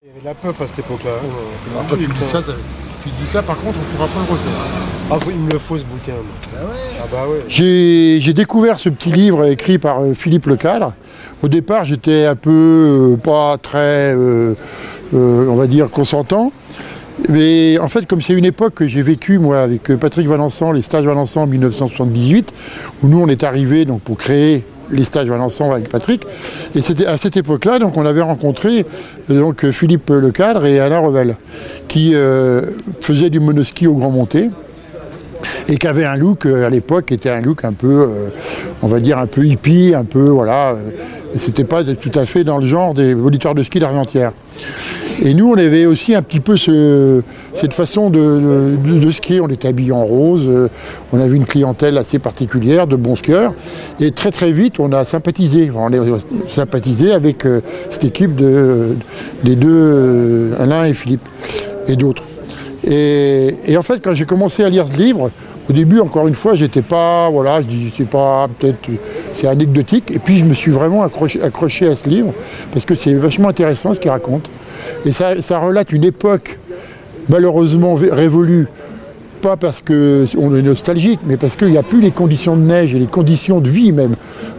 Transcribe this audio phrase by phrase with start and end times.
[0.00, 1.10] Il y avait de la puff à cette époque-là.
[1.14, 1.82] hein.
[1.90, 2.52] Tu dis ça, ça-
[3.02, 4.52] tu dis ça, par contre, on ne pourra pas le refaire.
[5.10, 6.12] Ah, faut- il me le faut ce bouquin.
[6.12, 6.70] moi.
[7.02, 7.42] Ah bah ouais.
[7.48, 10.92] J'ai découvert ce petit livre écrit par euh, Philippe Lecadre.
[11.42, 14.54] Au départ, j'étais un peu euh, pas très, euh,
[15.14, 16.52] euh, on va dire, consentant.
[17.28, 20.82] Mais en fait, comme c'est une époque que j'ai vécue, moi, avec Patrick Valençon, les
[20.82, 22.52] stages Valençon en 1978,
[23.02, 26.26] où nous, on est arrivés donc, pour créer les stages Valençon avec Patrick.
[26.74, 28.86] Et c'était à cette époque-là, donc, on avait rencontré
[29.28, 31.36] donc, Philippe Lecadre et Alain Revel,
[31.88, 32.62] qui euh,
[33.00, 34.50] faisaient du monoski au Grand Monté
[35.68, 38.28] et qui avait un look euh, à l'époque qui était un look un peu, euh,
[38.82, 40.76] on va dire un peu hippie, un peu voilà.
[41.36, 44.32] C'était pas tout à fait dans le genre des voliteurs de ski d'Argentière.
[45.22, 49.40] Et nous, on avait aussi un petit peu ce- cette façon de, de- skier.
[49.40, 50.68] On était habillés en rose, euh,
[51.12, 53.52] on avait une clientèle assez particulière de bons skieurs.
[54.00, 55.70] Et très très vite, on a sympathisé.
[55.74, 56.18] On a
[56.48, 58.96] sympathisé avec euh, cette équipe de,
[59.44, 61.28] les deux, euh, Alain et Philippe,
[61.88, 62.22] et d'autres.
[62.84, 65.30] Et, et en fait, quand j'ai commencé à lire ce livre,
[65.68, 68.78] au début, encore une fois, j'étais pas, voilà, je dis, c'est pas, peut-être,
[69.38, 70.10] c'est anecdotique.
[70.10, 71.40] Et puis, je me suis vraiment accroché,
[71.86, 72.32] à ce livre
[72.72, 74.50] parce que c'est vachement intéressant ce qu'il raconte.
[75.04, 76.58] Et ça, relate une époque
[77.28, 78.66] malheureusement révolue.
[79.40, 82.96] Pas parce qu'on est nostalgique, mais parce qu'il n'y a plus les conditions de neige
[82.96, 84.16] et les conditions de vie même,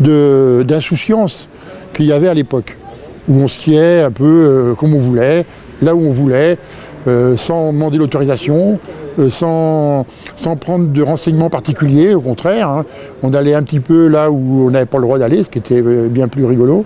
[0.00, 1.48] d'insouciance
[1.92, 2.78] qu'il y avait à l'époque.
[3.28, 5.44] Où on skiait un peu euh, comme on voulait,
[5.82, 6.56] là où on voulait,
[7.06, 8.78] euh, sans demander l'autorisation,
[9.18, 10.06] euh, sans,
[10.60, 12.68] prendre de renseignements particuliers, au contraire.
[12.68, 12.84] hein.
[13.22, 15.58] On allait un petit peu là où on n'avait pas le droit d'aller, ce qui
[15.58, 16.84] était euh, bien plus rigolo.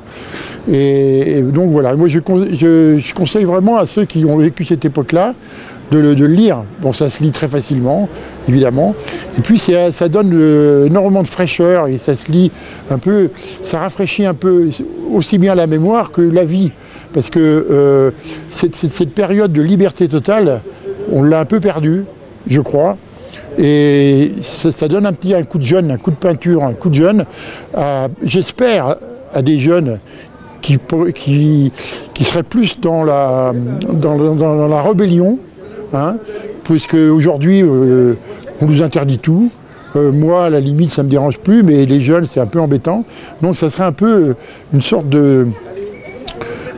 [0.68, 2.18] Et, donc voilà, moi je,
[2.52, 5.34] je- conseille vraiment à ceux qui ont vécu cette époque-là
[5.92, 6.64] de le, de lire.
[6.82, 8.08] Bon, ça se lit très facilement,
[8.48, 8.94] évidemment.
[9.38, 12.50] Et puis c'est- ça donne euh, énormément de fraîcheur et ça se lit
[12.90, 13.30] un peu,
[13.62, 14.70] ça rafraîchit un peu
[15.12, 16.72] aussi bien la mémoire que la vie.
[17.14, 18.10] Parce que euh,
[18.50, 20.60] cette- cette période de liberté totale,
[21.12, 22.04] on l'a un peu perdue,
[22.48, 22.96] je crois.
[23.58, 26.90] Et ça, donne un petit un coup de jeune, un coup de peinture, un coup
[26.90, 27.24] de jeune,
[27.74, 28.96] à- j'espère,
[29.32, 29.98] à des jeunes
[30.60, 30.78] qui,
[31.14, 31.72] qui,
[32.12, 33.52] qui seraient plus dans la,
[33.92, 35.38] dans, la rébellion,
[35.94, 36.16] hein,
[36.64, 38.14] puisque aujourd'hui euh,
[38.60, 39.50] on nous interdit tout.
[39.94, 42.46] Euh, moi, à la limite, ça ne me dérange plus, mais les jeunes, c'est un
[42.46, 43.04] peu embêtant.
[43.40, 44.34] Donc, ça serait un peu euh,
[44.74, 45.46] une sorte de,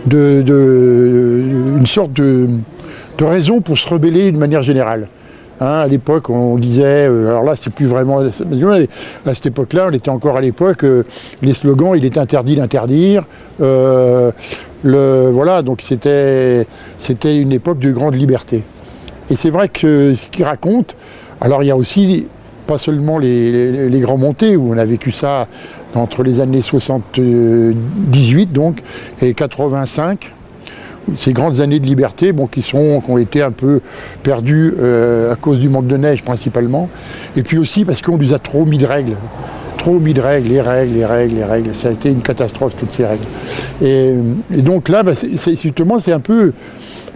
[0.06, 1.42] de, de-
[1.78, 2.47] une sorte de,
[3.19, 5.09] de raison pour se rebeller d'une manière générale.
[5.60, 8.20] Hein, à l'époque, on disait, euh, alors là, c'est plus vraiment.
[8.20, 11.02] À cette époque-là, on était encore à l'époque, euh,
[11.42, 13.24] les slogans, il est interdit d'interdire.
[13.60, 14.30] euh,
[14.84, 16.66] voilà, donc c'était,
[16.98, 18.62] c'était une époque de grande liberté.
[19.30, 20.94] Et c'est vrai que ce qu'il raconte,
[21.41, 22.28] alors il y a aussi
[22.66, 25.48] pas seulement les, les- les grands montées, où on a vécu ça
[25.94, 28.82] entre les années 78 donc
[29.22, 30.32] et 85,
[31.16, 33.80] ces grandes années de liberté bon, qui, sont, qui ont été un peu
[34.22, 36.88] perdues euh, à cause du manque de neige principalement,
[37.36, 39.16] et puis aussi parce qu'on nous a trop mis de règles.
[39.76, 41.74] Trop mis de règles, les règles, les règles, les règles.
[41.74, 43.24] Ça a été une catastrophe, toutes ces règles.
[43.80, 44.12] Et,
[44.60, 46.52] donc là, bah, justement, c'est un peu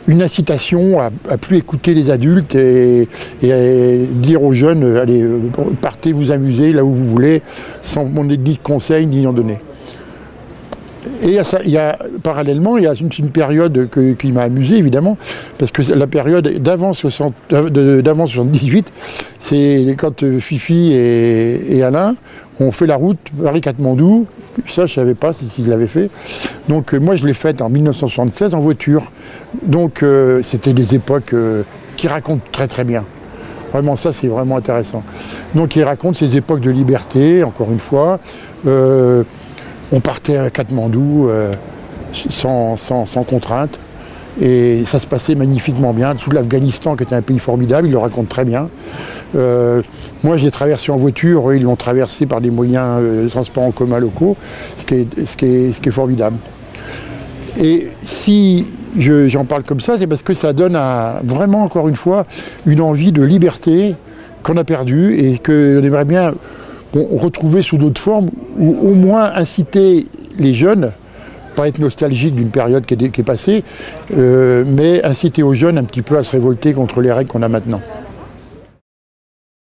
[0.06, 3.08] une incitation à, plus écouter les adultes et,
[3.42, 5.40] et à dire aux jeunes, allez, euh,
[5.80, 7.42] partez vous amuser là où vous voulez,
[7.82, 9.58] sans demander ni de conseils ni en donner.
[11.22, 15.18] Et a parallèlement, il y a une, période qui m'a amusé, évidemment,
[15.58, 18.86] parce que la période d'avant 60 de- d'avant 78,
[19.38, 22.14] c'est quand euh, Fifi et, Alain
[22.60, 24.26] ont fait la route Paris-Katmandou.
[24.66, 26.10] Ça, je ne savais pas s'ils l'avaient fait.
[26.68, 29.10] Donc, euh, moi, je l'ai faite en 1976 en voiture.
[29.62, 31.62] Donc, euh, c'était des époques euh,
[31.96, 33.04] qui racontent très, très bien.
[33.72, 35.02] Vraiment, ça, c'est vraiment intéressant.
[35.54, 38.20] Donc, il raconte ces époques de liberté, encore une fois.
[38.66, 39.24] Euh,
[39.92, 41.52] on partait à Katmandou euh,
[42.30, 42.76] sans,
[43.28, 43.78] contrainte.
[44.40, 46.14] Et ça se passait magnifiquement bien.
[46.16, 48.70] Sous l'Afghanistan, qui était un pays formidable, il le raconte très bien.
[49.36, 49.82] Euh,
[50.24, 53.64] moi, je l'ai traversé en voiture, ils l'ont traversé par des moyens euh, de transport
[53.64, 54.36] en commun locaux,
[54.78, 54.84] ce
[55.36, 56.36] qui est, formidable.
[57.60, 58.66] Et si
[58.98, 60.78] je- j'en parle comme ça, c'est parce que ça donne
[61.24, 62.24] vraiment, encore une fois,
[62.64, 63.94] une envie de liberté
[64.42, 66.32] qu'on a perdue et qu'on aimerait bien
[66.94, 70.06] retrouver sous d'autres formes, ou au moins inciter
[70.38, 70.92] les jeunes,
[71.54, 73.64] pas être nostalgique d'une période qui est, qui est passée,
[74.16, 77.42] euh, mais inciter aux jeunes un petit peu à se révolter contre les règles qu'on
[77.42, 77.80] a maintenant.